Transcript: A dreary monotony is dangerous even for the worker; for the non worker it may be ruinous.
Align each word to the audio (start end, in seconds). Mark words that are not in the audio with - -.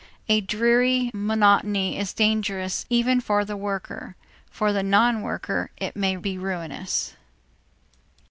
A 0.27 0.41
dreary 0.41 1.11
monotony 1.13 1.95
is 1.95 2.11
dangerous 2.11 2.87
even 2.89 3.21
for 3.21 3.45
the 3.45 3.55
worker; 3.55 4.15
for 4.49 4.73
the 4.73 4.81
non 4.81 5.21
worker 5.21 5.69
it 5.77 5.95
may 5.95 6.15
be 6.15 6.39
ruinous. 6.39 7.13